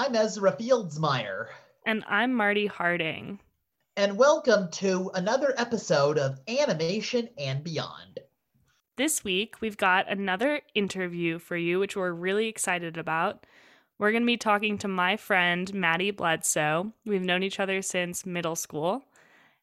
[0.00, 1.46] I'm Ezra Fieldsmeyer.
[1.84, 3.40] And I'm Marty Harding.
[3.96, 8.20] And welcome to another episode of Animation and Beyond.
[8.96, 13.44] This week, we've got another interview for you, which we're really excited about.
[13.98, 16.92] We're going to be talking to my friend, Maddie Bledsoe.
[17.04, 19.02] We've known each other since middle school,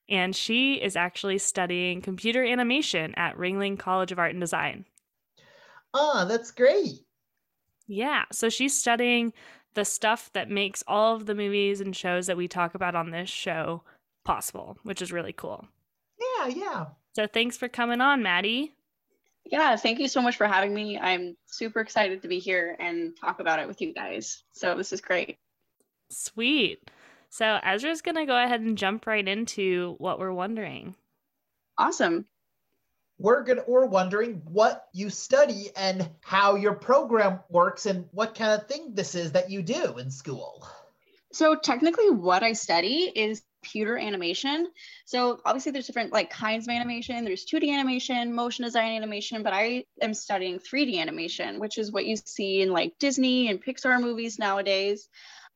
[0.10, 4.84] and she is actually studying computer animation at Ringling College of Art and Design.
[5.94, 7.06] Ah, that's great.
[7.88, 9.32] Yeah, so she's studying
[9.76, 13.12] the stuff that makes all of the movies and shows that we talk about on
[13.12, 13.84] this show
[14.24, 15.68] possible, which is really cool.
[16.20, 16.86] Yeah, yeah.
[17.16, 18.74] So thanks for coming on, Maddie.
[19.46, 20.98] Yeah, thank you so much for having me.
[20.98, 24.44] I'm super excited to be here and talk about it with you guys.
[24.54, 25.38] So this is great.
[26.10, 26.80] Sweet.
[27.30, 30.96] So Ezra's going to go ahead and jump right into what we're wondering.
[31.78, 32.26] Awesome.
[33.18, 38.60] We're going we're wondering what you study and how your program works and what kind
[38.60, 40.68] of thing this is that you do in school.
[41.32, 44.72] So technically what I study is computer animation.
[45.06, 47.26] So obviously there's different like kinds of animation.
[47.26, 52.06] There's 2D animation, motion design animation, but I am studying 3D animation, which is what
[52.06, 55.10] you see in like Disney and Pixar movies nowadays.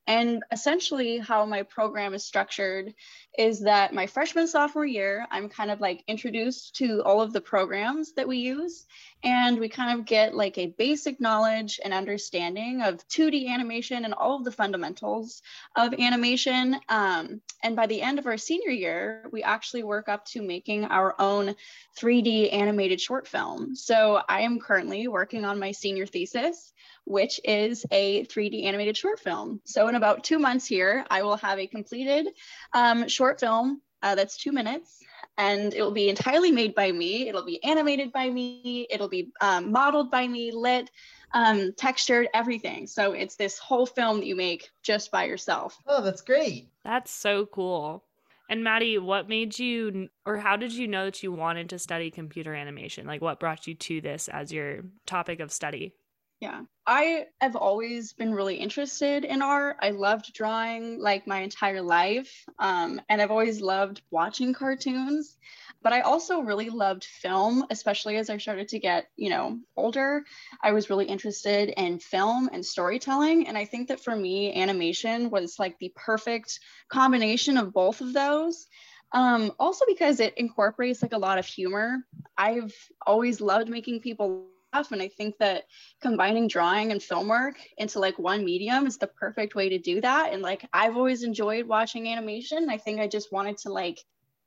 [0.09, 2.95] And essentially, how my program is structured
[3.37, 7.41] is that my freshman, sophomore year, I'm kind of like introduced to all of the
[7.41, 8.87] programs that we use.
[9.23, 14.15] And we kind of get like a basic knowledge and understanding of 2D animation and
[14.15, 15.43] all of the fundamentals
[15.75, 16.79] of animation.
[16.89, 20.85] Um, and by the end of our senior year, we actually work up to making
[20.85, 21.55] our own
[21.99, 23.75] 3D animated short film.
[23.75, 26.73] So I am currently working on my senior thesis
[27.09, 29.59] which is a 3D animated short film.
[29.65, 32.27] So in about two months here, I will have a completed
[32.73, 34.99] um, short film uh, that's two minutes
[35.39, 37.27] and it will be entirely made by me.
[37.27, 38.85] It'll be animated by me.
[38.91, 40.91] It'll be um, modeled by me, lit,
[41.33, 42.85] um, textured, everything.
[42.85, 45.77] So it's this whole film that you make just by yourself.
[45.87, 46.67] Oh, that's great.
[46.83, 48.03] That's so cool.
[48.49, 52.11] And Maddie, what made you, or how did you know that you wanted to study
[52.11, 53.07] computer animation?
[53.07, 55.93] Like, what brought you to this as your topic of study?
[56.39, 56.61] Yeah.
[56.87, 59.75] I have always been really interested in art.
[59.81, 62.45] I loved drawing like my entire life.
[62.57, 65.37] Um, and I've always loved watching cartoons.
[65.81, 70.23] But I also really loved film, especially as I started to get, you know, older.
[70.61, 73.47] I was really interested in film and storytelling.
[73.47, 78.13] And I think that for me, animation was like the perfect combination of both of
[78.13, 78.65] those.
[79.11, 81.97] Um, also because it incorporates like a lot of humor.
[82.37, 82.75] I've
[83.05, 85.65] always loved making people and I think that
[86.01, 90.01] combining drawing and film work into like one medium is the perfect way to do
[90.01, 90.33] that.
[90.33, 92.69] And like I've always enjoyed watching animation.
[92.69, 93.99] I think I just wanted to like,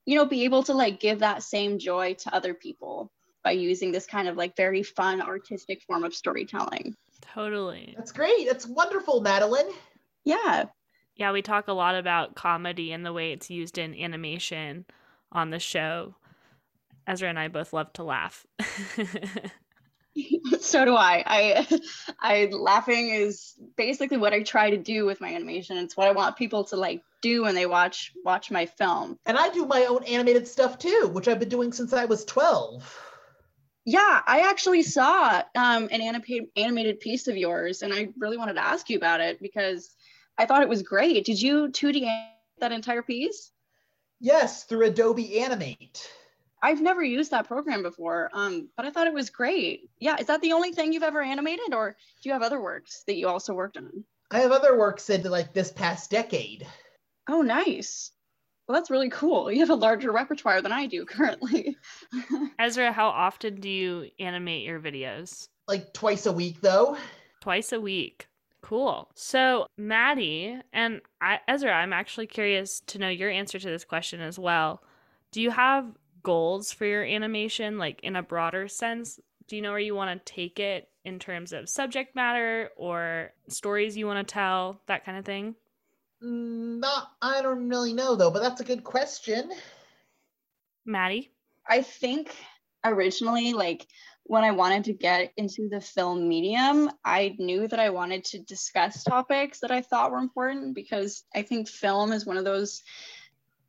[0.06, 3.10] you know, be able to like give that same joy to other people
[3.44, 6.94] by using this kind of like very fun artistic form of storytelling.
[7.20, 7.94] Totally.
[7.96, 8.46] That's great.
[8.46, 9.70] That's wonderful, Madeline.
[10.24, 10.64] Yeah.
[11.16, 14.86] Yeah, we talk a lot about comedy and the way it's used in animation
[15.30, 16.14] on the show.
[17.06, 18.46] Ezra and I both love to laugh.
[20.60, 21.22] so do I.
[21.26, 21.80] I
[22.20, 25.76] I laughing is basically what I try to do with my animation.
[25.78, 29.18] It's what I want people to like do when they watch watch my film.
[29.26, 32.24] And I do my own animated stuff too, which I've been doing since I was
[32.24, 32.98] 12.
[33.84, 38.54] Yeah, I actually saw um, an animated animated piece of yours, and I really wanted
[38.54, 39.94] to ask you about it because
[40.38, 41.24] I thought it was great.
[41.24, 42.08] Did you 2D
[42.60, 43.50] that entire piece?
[44.20, 46.08] Yes, through Adobe Animate.
[46.62, 49.90] I've never used that program before, um, but I thought it was great.
[49.98, 53.02] Yeah, is that the only thing you've ever animated, or do you have other works
[53.06, 54.04] that you also worked on?
[54.30, 56.66] I have other works in like this past decade.
[57.28, 58.12] Oh, nice.
[58.66, 59.50] Well, that's really cool.
[59.50, 61.76] You have a larger repertoire than I do currently.
[62.58, 65.48] Ezra, how often do you animate your videos?
[65.66, 66.96] Like twice a week, though.
[67.40, 68.28] Twice a week.
[68.62, 69.10] Cool.
[69.16, 74.20] So, Maddie and I, Ezra, I'm actually curious to know your answer to this question
[74.20, 74.82] as well.
[75.32, 75.86] Do you have
[76.22, 79.18] goals for your animation, like in a broader sense?
[79.48, 83.32] Do you know where you want to take it in terms of subject matter or
[83.48, 85.54] stories you want to tell, that kind of thing?
[86.22, 89.52] Mm, not, I don't really know though, but that's a good question.
[90.84, 91.30] Maddie?
[91.68, 92.34] I think
[92.84, 93.86] originally, like
[94.24, 98.38] when I wanted to get into the film medium, I knew that I wanted to
[98.38, 102.82] discuss topics that I thought were important because I think film is one of those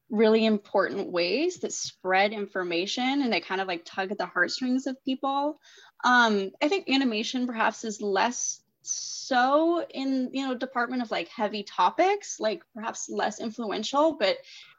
[0.10, 4.88] really important ways that spread information and they kind of like tug at the heartstrings
[4.88, 5.60] of people.
[6.04, 11.64] Um, I think animation perhaps is less so in you know department of like heavy
[11.64, 14.36] topics like perhaps less influential but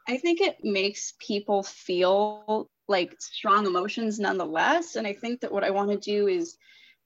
[0.07, 5.63] i think it makes people feel like strong emotions nonetheless and i think that what
[5.63, 6.55] i want to do is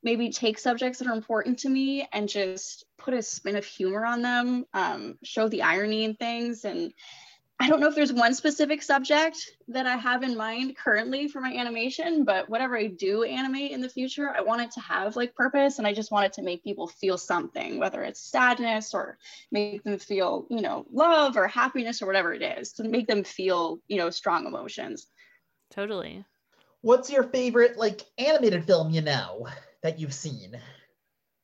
[0.04, 4.06] maybe take subjects that are important to me and just put a spin of humor
[4.06, 6.64] on them, um, show the irony in things.
[6.64, 6.94] And
[7.62, 11.42] I don't know if there's one specific subject that I have in mind currently for
[11.42, 15.18] my animation, but whatever I do animate in the future, I want it to have
[15.18, 18.94] like purpose and I just want it to make people feel something, whether it's sadness
[18.94, 19.18] or
[19.52, 23.26] make them feel, you know, love or happiness or whatever it is, to make them
[23.26, 25.08] feel, you know, strong emotions.
[25.70, 26.24] Totally.
[26.80, 29.48] What's your favorite like animated film you know
[29.84, 30.58] that you've seen?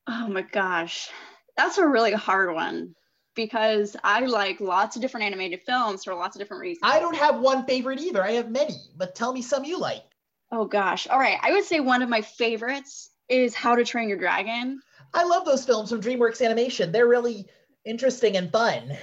[0.06, 1.10] Oh my gosh.
[1.58, 2.94] That's a really hard one
[3.36, 6.80] because I like lots of different animated films for lots of different reasons.
[6.82, 8.24] I don't have one favorite either.
[8.24, 10.02] I have many, but tell me some you like.
[10.50, 11.06] Oh gosh.
[11.06, 11.38] All right.
[11.42, 14.80] I would say one of my favorites is How to Train Your Dragon.
[15.14, 16.90] I love those films from DreamWorks Animation.
[16.90, 17.46] They're really
[17.84, 18.96] interesting and fun.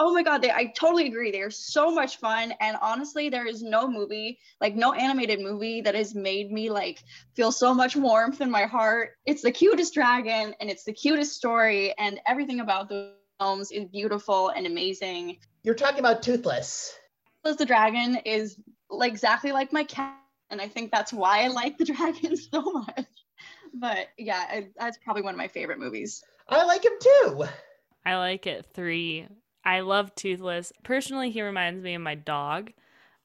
[0.00, 1.32] Oh my god, they, I totally agree.
[1.32, 5.80] They are so much fun, and honestly, there is no movie, like no animated movie,
[5.80, 7.02] that has made me like
[7.34, 9.16] feel so much warmth in my heart.
[9.26, 13.84] It's the cutest dragon, and it's the cutest story, and everything about the films is
[13.86, 15.38] beautiful and amazing.
[15.62, 16.94] You're talking about Toothless.
[17.44, 18.58] Toothless the dragon is
[18.90, 20.16] like exactly like my cat,
[20.50, 23.06] and I think that's why I like the dragon so much.
[23.74, 26.22] But yeah, I, that's probably one of my favorite movies.
[26.48, 27.44] I like him too.
[28.04, 29.26] I like it three.
[29.64, 30.72] I love Toothless.
[30.82, 32.72] Personally, he reminds me of my dog.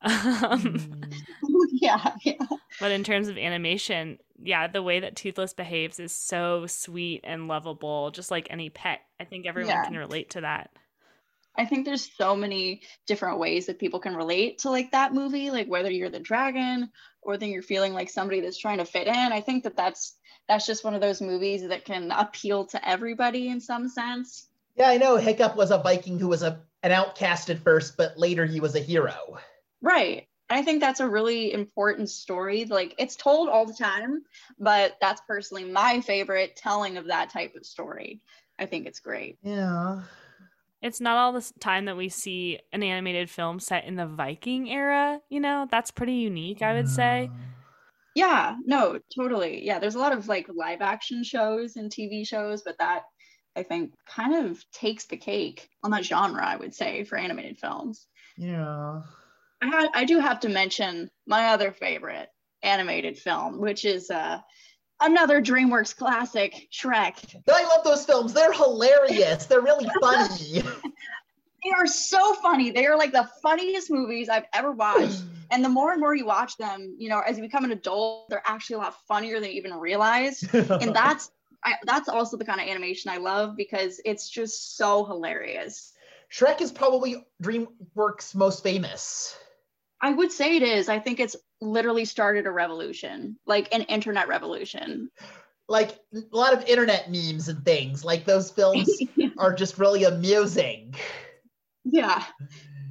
[0.03, 1.01] Um,
[1.71, 2.33] yeah, yeah.
[2.79, 7.47] but in terms of animation, yeah, the way that Toothless behaves is so sweet and
[7.47, 9.01] lovable, just like any pet.
[9.19, 9.85] I think everyone Yeah.
[9.85, 10.71] can relate to that.
[11.55, 15.51] I think there's so many different ways that people can relate to like that movie,
[15.51, 16.89] like whether you're the dragon
[17.21, 19.15] or then you're feeling like somebody that's trying to fit in.
[19.15, 20.15] I think that that's
[20.49, 24.47] that's just one of those movies that can appeal to everybody in some sense.
[24.75, 28.17] Yeah, I know Hiccup was a Viking who was a an outcast at first, but
[28.17, 29.37] later he was a hero.
[29.83, 30.27] Right.
[30.49, 32.65] I think that's a really important story.
[32.65, 34.23] Like it's told all the time,
[34.57, 38.21] but that's personally my favorite telling of that type of story.
[38.57, 39.37] I think it's great.
[39.43, 40.01] Yeah.
[40.81, 44.69] It's not all the time that we see an animated film set in the Viking
[44.69, 45.67] era, you know?
[45.69, 47.29] That's pretty unique, I would say.
[48.15, 49.65] Yeah, no, totally.
[49.65, 53.03] Yeah, there's a lot of like live action shows and TV shows, but that
[53.55, 57.59] I think kind of takes the cake on that genre, I would say, for animated
[57.59, 58.07] films.
[58.37, 59.01] Yeah.
[59.63, 62.29] I had I do have to mention my other favorite
[62.63, 64.39] animated film, which is uh
[65.01, 67.41] another DreamWorks classic, Shrek.
[67.49, 68.33] I love those films.
[68.33, 69.45] They're hilarious.
[69.45, 70.63] They're really funny.
[71.63, 72.71] They are so funny.
[72.71, 75.21] They are like the funniest movies I've ever watched.
[75.51, 78.27] And the more and more you watch them, you know, as you become an adult,
[78.27, 80.41] they're actually a lot funnier than you even realize.
[80.51, 81.29] and that's
[81.63, 85.93] I, that's also the kind of animation I love because it's just so hilarious.
[86.31, 89.37] Shrek is probably DreamWorks' most famous.
[90.03, 90.89] I would say it is.
[90.89, 95.09] I think it's literally started a revolution, like an internet revolution.
[95.69, 98.03] Like a lot of internet memes and things.
[98.03, 98.89] Like those films
[99.37, 100.93] are just really amusing.
[101.85, 102.21] yeah.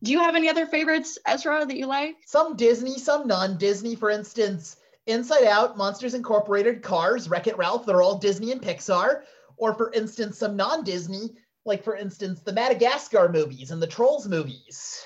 [0.02, 2.16] Do you have any other favorites, Ezra, that you like?
[2.26, 3.94] Some Disney, some non-Disney.
[3.94, 7.84] For instance, Inside Out, Monsters Incorporated, Cars, Wreck-It Ralph.
[7.84, 9.24] They're all Disney and Pixar.
[9.58, 11.34] Or for instance, some non-Disney,
[11.66, 15.04] like for instance, the Madagascar movies and the Trolls movies.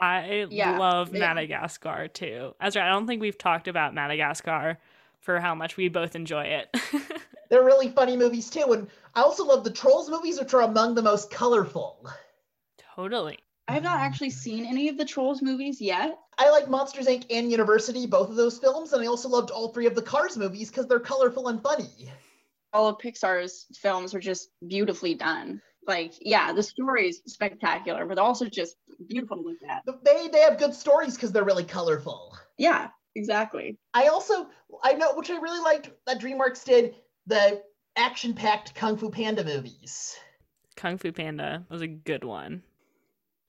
[0.00, 1.20] I Yeah, love yeah.
[1.20, 2.54] Madagascar too.
[2.60, 4.78] Ezra, I don't think we've talked about Madagascar
[5.20, 6.76] for how much we both enjoy it.
[7.50, 8.72] They're really funny movies too.
[8.72, 12.06] And I also love the Trolls movies, which are among the most colorful.
[12.94, 13.38] totally.
[13.66, 16.18] I have not actually seen any of the Trolls movies yet.
[16.38, 17.26] I like Monsters Inc.
[17.30, 20.38] and University, both of those films, and I also loved all three of the Cars
[20.38, 21.90] movies because they're colorful and funny.
[22.72, 25.60] All of Pixar's films are just beautifully done.
[25.88, 28.76] Like, yeah, the story is spectacular, but also just
[29.08, 29.82] beautiful to look at.
[30.04, 32.36] They they have good stories because they're really colorful.
[32.58, 33.78] Yeah, exactly.
[33.94, 34.48] I also
[34.84, 36.94] I know which I really liked that DreamWorks did
[37.26, 37.62] the
[37.96, 40.14] action-packed Kung Fu Panda movies.
[40.76, 42.62] Kung Fu Panda was a good one.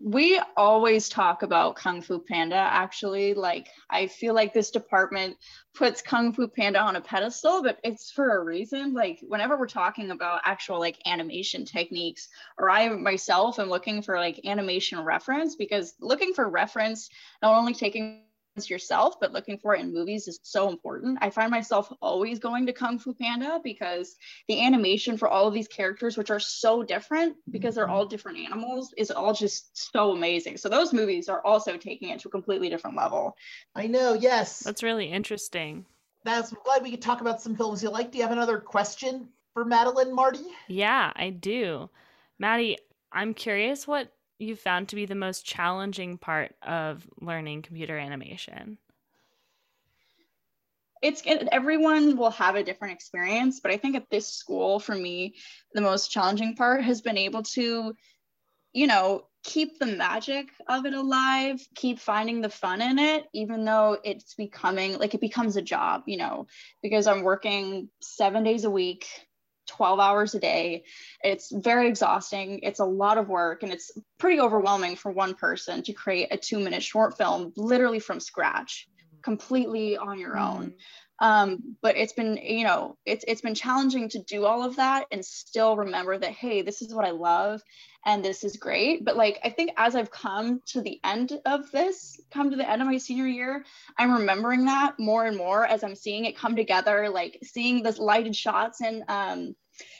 [0.02, 3.34] We always talk about Kung Fu Panda, actually.
[3.34, 5.36] Like, I feel like this department
[5.74, 8.94] puts Kung Fu Panda on a pedestal, but it's for a reason.
[8.94, 14.18] Like, whenever we're talking about actual like animation techniques, or I myself am looking for
[14.18, 17.10] like animation reference, because looking for reference,
[17.42, 18.24] not only taking
[18.68, 21.20] yourself, but looking for it in movies is so important.
[21.22, 24.16] I find myself always going to Kung Fu Panda because
[24.48, 28.40] the animation for all of these characters, which are so different because they're all different
[28.40, 30.58] animals, is all just so amazing.
[30.58, 33.36] So those movies are also taking it to a completely different level.
[33.76, 34.62] I know, yes.
[34.62, 35.86] That's really interesting.
[36.24, 38.12] That's glad we could talk about some films you like.
[38.12, 40.46] Do you have another question for Madeline, Marty?
[40.68, 41.90] Yeah, I do.
[42.40, 42.78] Maddie,
[43.12, 48.78] I'm curious what you found to be the most challenging part of learning computer animation.
[51.02, 55.36] it's everyone will have a different experience but i think at this school for me
[55.74, 57.94] the most challenging part has been able to
[58.74, 63.64] you know keep the magic of it alive keep finding the fun in it even
[63.64, 66.46] though it's becoming like it becomes a job you know
[66.84, 69.08] because i'm working seven days a week
[69.70, 70.84] 12 hours a day.
[71.24, 72.60] It's very exhausting.
[72.64, 76.38] It's a lot of work and it's pretty overwhelming for one person to create a
[76.38, 78.88] two minute short film literally from scratch
[79.22, 80.68] completely on your own.
[80.68, 80.78] Mm-hmm
[81.22, 85.06] um, but it's been you know it's it's been challenging to do all of that
[85.12, 87.62] and still remember that hey this is what i love
[88.06, 89.04] and this is great.
[89.04, 92.70] But like i think as i've come to the end of this come to the
[92.70, 93.66] end of my senior year
[93.98, 97.92] i'm remembering that more and more as i'm seeing it come together like seeing the
[98.02, 99.56] lighted shots and um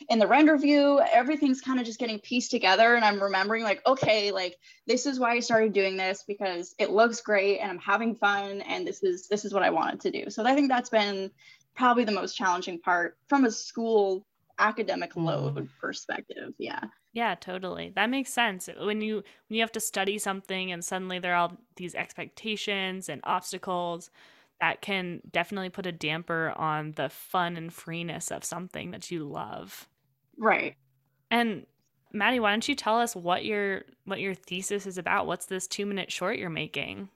[0.10, 3.82] in the render view everything's kind of just getting pieced together and i'm remembering like
[3.86, 4.56] okay like
[4.88, 8.62] this is why i started doing this because it looks great and i'm having fun
[8.62, 10.30] and this is this is what i wanted to do.
[10.30, 11.32] So i think that's been
[11.76, 14.26] probably the most challenging part from a school
[14.58, 15.26] academic mm-hmm.
[15.26, 16.82] load perspective yeah.
[17.14, 17.92] Yeah totally.
[17.96, 18.70] That makes sense.
[18.80, 23.10] When you when you have to study something and suddenly there are all these expectations
[23.10, 24.12] and obstacles
[24.62, 29.24] that can definitely put a damper on the fun and freeness of something that you
[29.24, 29.88] love.
[30.38, 30.76] Right.
[31.32, 31.66] And
[32.12, 35.28] Maddie, why don't you tell us what your what your thesis is about?
[35.28, 37.10] What's this 2-minute short you're making?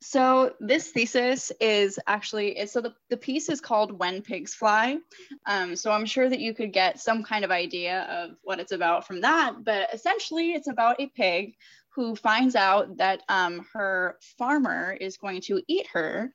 [0.00, 4.98] So this thesis is actually so the, the piece is called When Pigs Fly.
[5.46, 8.72] Um, so I'm sure that you could get some kind of idea of what it's
[8.72, 9.62] about from that.
[9.64, 11.54] But essentially, it's about a pig
[11.90, 16.34] who finds out that um, her farmer is going to eat her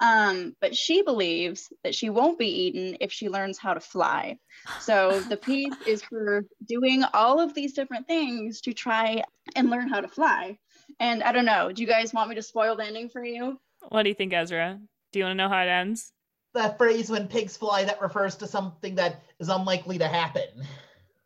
[0.00, 4.38] um, but she believes that she won't be eaten if she learns how to fly.
[4.80, 9.22] So the piece is her doing all of these different things to try
[9.56, 10.58] and learn how to fly.
[11.00, 13.58] And I don't know, do you guys want me to spoil the ending for you?
[13.88, 14.78] What do you think, Ezra?
[15.12, 16.12] Do you want to know how it ends?
[16.54, 20.48] That phrase, when pigs fly, that refers to something that is unlikely to happen.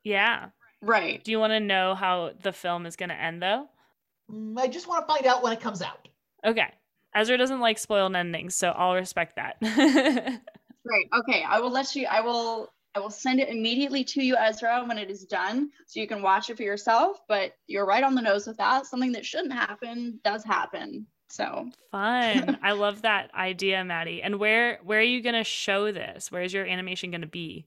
[0.05, 0.49] Yeah.
[0.81, 1.23] Right.
[1.23, 3.69] Do you want to know how the film is going to end, though?
[4.31, 6.09] Mm, I just want to find out when it comes out.
[6.45, 6.69] Okay.
[7.15, 9.57] Ezra doesn't like spoiled endings, so I'll respect that.
[9.63, 11.09] right.
[11.19, 11.45] Okay.
[11.49, 12.07] I will let you.
[12.07, 12.73] I will.
[12.95, 16.21] I will send it immediately to you, Ezra, when it is done, so you can
[16.21, 17.21] watch it for yourself.
[17.27, 18.85] But you're right on the nose with that.
[18.85, 21.07] Something that shouldn't happen does happen.
[21.33, 22.59] So fun.
[22.63, 24.23] I love that idea, Maddie.
[24.23, 26.31] And where where are you gonna show this?
[26.31, 27.67] Where is your animation gonna be?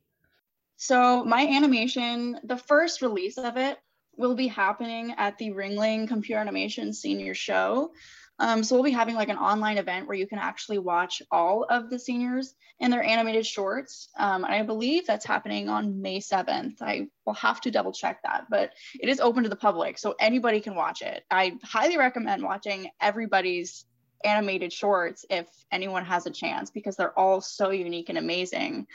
[0.77, 3.79] So my animation, the first release of it
[4.17, 7.91] will be happening at the Ringling Computer Animation Senior Show.
[8.39, 11.65] Um, so we'll be having like an online event where you can actually watch all
[11.69, 14.09] of the seniors in their animated shorts.
[14.17, 16.81] Um, I believe that's happening on May 7th.
[16.81, 20.15] I will have to double check that, but it is open to the public, so
[20.19, 21.23] anybody can watch it.
[21.31, 23.85] I highly recommend watching everybody's
[24.25, 28.87] animated shorts if anyone has a chance because they're all so unique and amazing.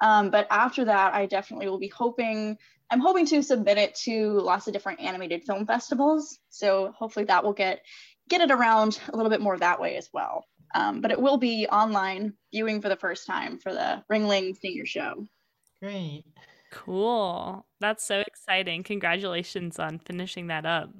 [0.00, 2.56] Um, but after that, I definitely will be hoping,
[2.90, 6.38] I'm hoping to submit it to lots of different animated film festivals.
[6.50, 7.82] So hopefully that will get
[8.28, 10.44] get it around a little bit more that way as well.
[10.74, 14.86] Um, but it will be online viewing for the first time for the Ringling Senior
[14.86, 15.26] Show.
[15.82, 16.24] Great.
[16.70, 17.66] Cool.
[17.80, 18.82] That's so exciting.
[18.82, 20.90] Congratulations on finishing that up.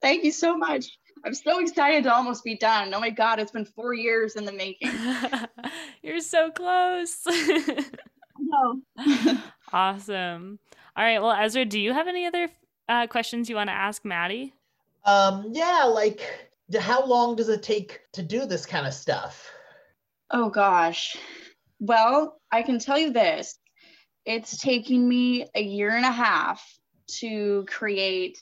[0.00, 0.98] Thank you so much.
[1.24, 2.94] I'm so excited to almost be done.
[2.94, 4.92] Oh my God, it's been four years in the making.
[6.02, 7.26] You're so close.
[8.38, 8.80] no.
[9.72, 10.58] awesome.
[10.96, 11.20] All right.
[11.20, 12.48] Well, Ezra, do you have any other
[12.88, 14.54] uh, questions you want to ask Maddie?
[15.06, 16.20] Um, yeah, like
[16.78, 19.50] how long does it take to do this kind of stuff?
[20.30, 21.16] Oh gosh.
[21.78, 23.56] Well, I can tell you this.
[24.24, 26.62] It's taking me a year and a half
[27.20, 28.38] to create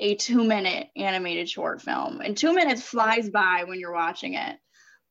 [0.00, 2.20] a two minute animated short film.
[2.20, 4.56] And two minutes flies by when you're watching it.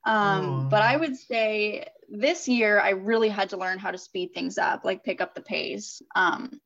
[0.04, 4.30] Um, But I would say this year I really had to learn how to speed
[4.34, 6.02] things up, like pick up the pace.
[6.14, 6.60] Um,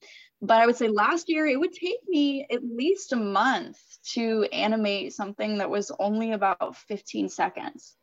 [0.45, 3.79] but I would say last year it would take me at least a month
[4.13, 7.97] to animate something that was only about 15 seconds.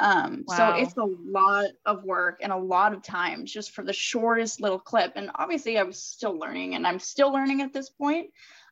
[0.00, 0.56] Um, wow.
[0.56, 4.60] So it's a lot of work and a lot of time just for the shortest
[4.60, 5.12] little clip.
[5.14, 8.30] And obviously, I was still learning and I'm still learning at this point.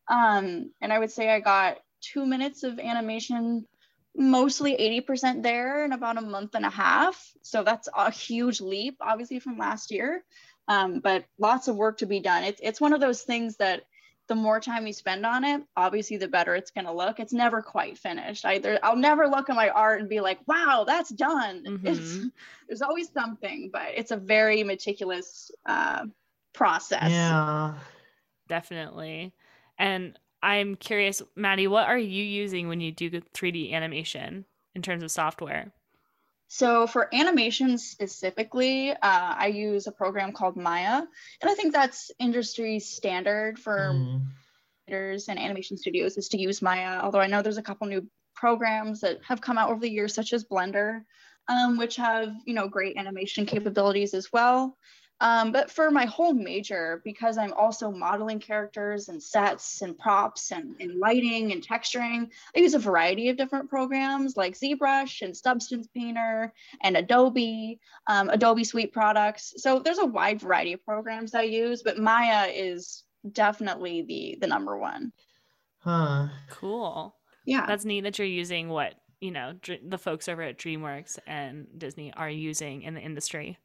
[0.08, 3.68] Um, and I would say I got two minutes of animation,
[4.16, 4.76] mostly
[5.06, 7.24] 80% there in about a month and a half.
[7.42, 10.24] So that's a huge leap, obviously, from last year
[10.68, 12.44] um, but lots of work to be done.
[12.44, 13.84] It's, it's one of those things that
[14.28, 17.18] the more time you spend on it, obviously the better it's going to look.
[17.20, 18.44] It's never quite finished.
[18.44, 21.86] Either I'll never look at my art and be like, "Wow, that's done." Mm-hmm.
[21.86, 22.26] It's,
[22.68, 26.06] there's always something, but it's a very meticulous uh,
[26.52, 27.10] process.
[27.10, 27.74] Yeah,
[28.48, 29.32] definitely.
[29.78, 35.02] And I'm curious, Maddie, what are you using when you do 3D animation in terms
[35.02, 35.72] of software?
[36.52, 40.98] So for animation specifically, uh, I use a program called Maya,
[41.40, 44.26] and I think that's industry standard for Mm.
[44.86, 47.00] creators and animation studios is to use Maya.
[47.00, 50.12] Although I know there's a couple new programs that have come out over the years,
[50.12, 51.06] such as Blender,
[51.48, 54.76] um, which have you know great animation capabilities as well.
[55.22, 60.50] Um, but for my whole major, because I'm also modeling characters and sets and props
[60.50, 65.36] and, and lighting and texturing, I use a variety of different programs like ZBrush and
[65.36, 66.52] Substance Painter
[66.82, 69.54] and Adobe, um, Adobe Suite products.
[69.58, 74.48] So there's a wide variety of programs I use, but Maya is definitely the the
[74.48, 75.12] number one.
[75.78, 76.28] Huh.
[76.50, 77.14] Cool.
[77.46, 77.66] Yeah.
[77.66, 79.54] That's neat that you're using what, you know,
[79.86, 83.58] the folks over at DreamWorks and Disney are using in the industry.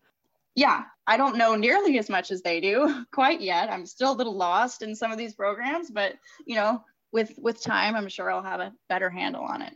[0.57, 3.69] Yeah, I don't know nearly as much as they do quite yet.
[3.69, 6.83] I'm still a little lost in some of these programs, but you know,
[7.13, 9.73] with with time, I'm sure I'll have a better handle on it.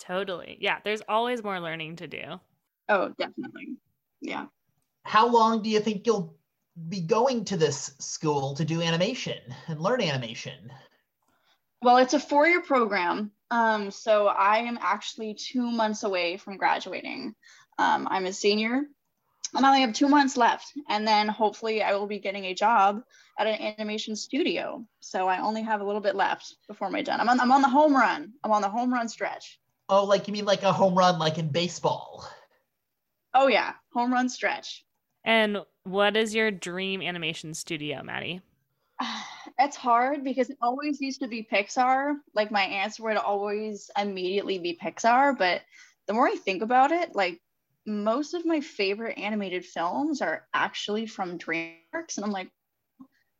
[0.00, 0.58] Totally.
[0.60, 2.22] Yeah, there's always more learning to do.
[2.88, 3.76] Oh, definitely.
[4.20, 4.46] Yeah.
[5.04, 6.36] How long do you think you'll
[6.88, 10.72] be going to this school to do animation and learn animation?
[11.82, 13.32] Well, it's a four-year program.
[13.50, 17.34] Um, so I am actually two months away from graduating.
[17.78, 18.84] Um, I'm a senior
[19.54, 20.72] and I only have two months left.
[20.88, 23.02] And then hopefully I will be getting a job
[23.38, 24.84] at an animation studio.
[25.00, 27.20] So I only have a little bit left before my done.
[27.20, 28.32] I'm on, I'm on the home run.
[28.44, 29.58] I'm on the home run stretch.
[29.88, 32.28] Oh, like you mean like a home run, like in baseball?
[33.34, 34.84] Oh yeah, home run stretch.
[35.24, 38.40] And what is your dream animation studio, Maddie?
[39.58, 42.14] It's hard because it always used to be Pixar.
[42.34, 45.62] Like my answer would always immediately be Pixar, but
[46.06, 47.40] the more I think about it, like
[47.86, 52.50] most of my favorite animated films are actually from DreamWorks and I'm like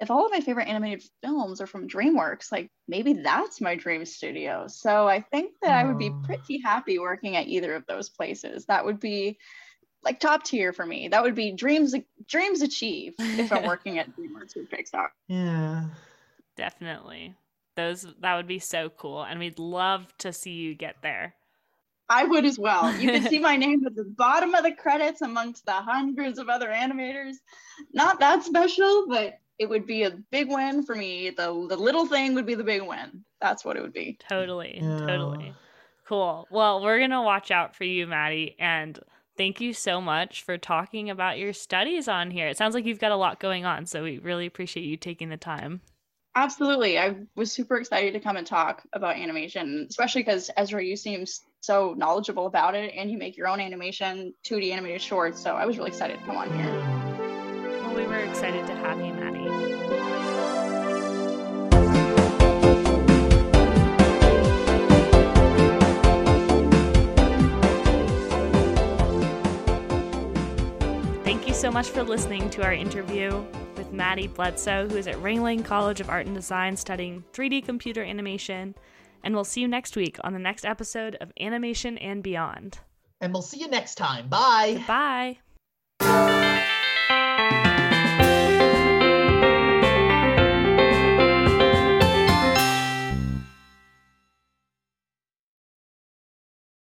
[0.00, 4.06] if all of my favorite animated films are from DreamWorks, like maybe that's my dream
[4.06, 4.66] studio.
[4.66, 6.22] So I think that I would be Oh.
[6.24, 8.64] pretty happy working at either of those places.
[8.64, 9.38] That would be
[10.02, 11.08] like top tier for me.
[11.08, 11.94] That would be dreams
[12.26, 15.08] dreams achieved if I'm working at DreamWorks or Pixar.
[15.28, 15.84] Yeah.
[16.56, 17.34] Definitely.
[17.76, 21.34] Those that would be so cool and we'd love to see you get there.
[22.10, 22.92] I would as well.
[22.96, 26.48] You can see my name at the bottom of the credits amongst the hundreds of
[26.48, 27.36] other animators.
[27.94, 31.30] Not that special, but it would be a big win for me.
[31.30, 33.24] The the little thing would be the big win.
[33.40, 34.18] That's what it would be.
[34.28, 34.80] Totally.
[34.82, 34.98] Yeah.
[34.98, 35.54] Totally.
[36.06, 36.48] Cool.
[36.50, 38.98] Well, we're going to watch out for you, Maddie, and
[39.36, 42.48] thank you so much for talking about your studies on here.
[42.48, 45.28] It sounds like you've got a lot going on, so we really appreciate you taking
[45.28, 45.80] the time.
[46.34, 46.98] Absolutely.
[46.98, 51.24] I was super excited to come and talk about animation, especially because Ezra, you seem
[51.60, 55.40] so knowledgeable about it and you make your own animation, 2D animated shorts.
[55.42, 56.72] So I was really excited to come on here.
[57.82, 59.40] Well, we were excited to have you, Maddie.
[71.24, 73.44] Thank you so much for listening to our interview
[73.76, 78.02] with Maddie Bledsoe, who is at Ringling College of Art and Design studying 3D computer
[78.02, 78.74] animation.
[79.22, 82.78] And we'll see you next week on the next episode of Animation and Beyond.
[83.20, 84.28] And we'll see you next time.
[84.28, 84.82] Bye.
[86.00, 86.49] Bye.